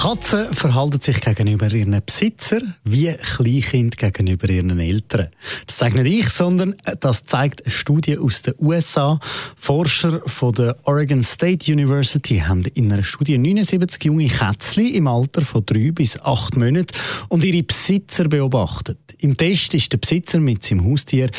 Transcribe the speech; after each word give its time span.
Katzen 0.00 0.54
verhalten 0.54 0.98
sich 1.02 1.20
gegenüber 1.20 1.70
ihren 1.70 2.00
Besitzer 2.06 2.62
wie 2.84 3.12
Kleinkind 3.12 3.98
gegenüber 3.98 4.48
ihren 4.48 4.78
Eltern. 4.78 5.28
Das 5.66 5.76
sage 5.76 6.02
nicht 6.02 6.20
ich, 6.20 6.30
sondern 6.30 6.74
das 7.00 7.24
zeigt 7.24 7.66
eine 7.66 7.70
Studie 7.70 8.16
aus 8.16 8.40
den 8.40 8.54
USA. 8.60 9.20
Forscher 9.58 10.22
von 10.24 10.54
der 10.54 10.78
Oregon 10.84 11.22
State 11.22 11.70
University 11.70 12.38
haben 12.38 12.64
in 12.72 12.90
einer 12.90 13.02
Studie 13.02 13.36
79 13.36 14.02
junge 14.04 14.28
Kätzchen 14.28 14.88
im 14.88 15.06
Alter 15.06 15.42
von 15.42 15.66
drei 15.66 15.90
bis 15.90 16.18
acht 16.18 16.56
Monaten 16.56 16.96
und 17.28 17.44
ihre 17.44 17.62
Besitzer 17.62 18.26
beobachtet. 18.26 18.96
Im 19.18 19.36
Test 19.36 19.74
ist 19.74 19.92
der 19.92 19.98
Besitzer 19.98 20.40
mit 20.40 20.64
seinem 20.64 20.82
Haustier 20.86 21.30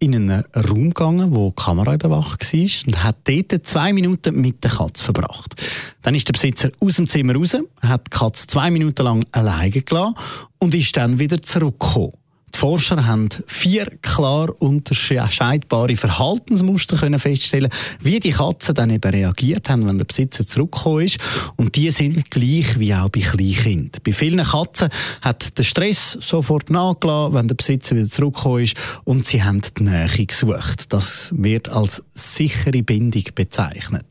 in 0.00 0.14
einen 0.14 0.44
Raum 0.54 0.88
gegangen, 0.88 1.34
wo 1.34 1.50
die 1.50 1.62
Kamera 1.62 1.94
überwacht 1.94 2.52
war 2.52 2.86
und 2.86 3.04
hat 3.04 3.16
dort 3.24 3.66
zwei 3.66 3.92
Minuten 3.92 4.40
mit 4.40 4.64
der 4.64 4.70
Katze 4.70 5.04
verbracht. 5.04 5.54
Dann 6.02 6.14
ist 6.14 6.26
der 6.26 6.32
Besitzer 6.32 6.70
aus 6.80 6.96
dem 6.96 7.06
Zimmer 7.06 7.34
raus, 7.34 7.56
hat 7.82 8.06
die 8.06 8.10
Katze 8.18 8.46
zwei 8.46 8.70
Minuten 8.70 9.04
lang 9.04 9.24
alleine 9.32 9.70
gelassen 9.70 10.14
und 10.58 10.74
ist 10.74 10.96
dann 10.96 11.18
wieder 11.18 11.40
zurückgekommen. 11.42 12.12
Die 12.54 12.58
Forscher 12.58 13.06
haben 13.06 13.28
vier 13.46 13.86
klar 14.02 14.50
unterscheidbare 14.60 15.96
Verhaltensmuster 15.96 16.96
können 16.96 17.18
feststellen, 17.18 17.70
wie 18.00 18.20
die 18.20 18.30
Katzen 18.30 18.74
dann 18.74 18.90
eben 18.90 19.10
reagiert 19.10 19.68
haben, 19.68 19.86
wenn 19.86 19.98
der 19.98 20.04
Besitzer 20.04 20.46
zurückgekommen 20.46 21.04
ist. 21.04 21.18
Und 21.56 21.76
die 21.76 21.90
sind 21.90 22.30
gleich 22.30 22.78
wie 22.78 22.94
auch 22.94 23.08
bei 23.08 23.20
Kleinkindern. 23.20 24.02
Bei 24.04 24.12
vielen 24.12 24.44
Katzen 24.44 24.90
hat 25.22 25.58
der 25.58 25.64
Stress 25.64 26.18
sofort 26.20 26.70
nachgelassen, 26.70 27.34
wenn 27.34 27.48
der 27.48 27.54
Besitzer 27.54 27.96
wieder 27.96 28.08
zurückgekommen 28.08 28.64
ist 28.64 28.74
und 29.04 29.26
sie 29.26 29.42
haben 29.42 29.60
die 29.78 29.82
Nähe 29.84 30.26
gesucht. 30.26 30.92
Das 30.92 31.30
wird 31.32 31.68
als 31.68 32.02
sichere 32.14 32.82
Bindung 32.82 33.24
bezeichnet. 33.34 34.04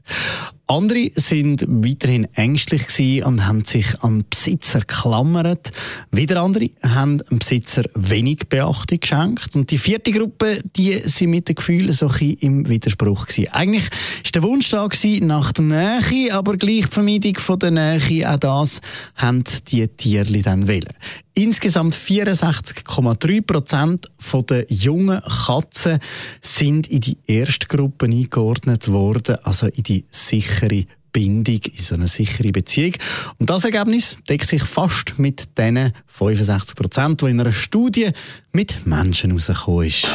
Andere 0.70 1.10
sind 1.16 1.66
weiterhin 1.68 2.28
ängstlich 2.36 3.26
und 3.26 3.48
haben 3.48 3.66
sich 3.66 4.04
an 4.04 4.24
Besitzer 4.30 4.82
geklammert. 4.82 5.72
Wieder 6.12 6.44
andere 6.44 6.70
haben 6.84 7.18
dem 7.18 7.40
Besitzer 7.40 7.86
wenig 7.96 8.50
Beachtung 8.50 9.00
geschenkt. 9.00 9.56
Und 9.56 9.72
die 9.72 9.80
vierte 9.80 10.12
Gruppe, 10.12 10.60
die 10.76 10.94
sind 11.06 11.32
mit 11.32 11.48
den 11.48 11.56
Gefühlen 11.56 11.92
so 11.92 12.08
ein 12.08 12.34
im 12.40 12.70
Widerspruch 12.70 13.26
gewesen. 13.26 13.52
Eigentlich 13.52 13.90
ist 14.24 14.36
der 14.36 14.44
Wunsch 14.44 14.70
da 14.70 14.86
gewesen 14.86 15.26
nach 15.26 15.52
der 15.54 15.66
Nähe, 15.66 16.36
aber 16.36 16.56
gleich 16.56 16.86
die 16.86 16.94
Vermeidung 16.94 17.40
von 17.40 17.58
der 17.58 17.72
Nähe, 17.72 18.32
auch 18.32 18.38
das 18.38 18.80
haben 19.16 19.44
die 19.70 19.88
Tierli 19.88 20.44
dann 20.44 20.68
wählen. 20.68 20.94
Insgesamt 21.40 21.96
64,3 21.96 23.42
Prozent 23.42 24.10
der 24.50 24.66
jungen 24.68 25.22
Katzen 25.22 26.00
sind 26.42 26.88
in 26.88 27.00
die 27.00 27.18
erste 27.28 27.66
Gruppe 27.66 28.08
eingeordnet 28.08 28.90
worden, 28.90 29.38
also 29.44 29.68
in 29.68 29.84
die 29.84 30.04
sichere 30.12 30.86
Bindung, 31.14 31.62
in 31.64 31.82
so 31.82 31.96
eine 31.96 32.10
sichere 32.10 32.52
Beziehung. 32.52 32.96
Und 33.38 33.50
das 33.50 33.64
Ergebnis 33.64 34.18
deckt 34.28 34.48
sich 34.48 34.64
fast 34.64 35.18
mit 35.18 35.58
den 35.58 35.94
65 36.08 36.76
Prozent, 36.76 37.22
die 37.22 37.28
in 37.28 37.40
einer 37.40 37.54
Studie 37.54 38.10
mit 38.52 38.86
Menschen 38.86 39.30
herausgekommen 39.30 39.88
ist. 39.88 40.10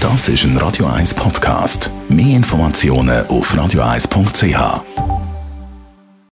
Das 0.00 0.28
ist 0.28 0.42
ein 0.42 0.56
Radio 0.56 0.86
1 0.86 1.14
Podcast. 1.14 1.92
Mehr 2.08 2.34
Informationen 2.34 3.24
auf 3.28 3.54
radio1.ch. 3.54 5.19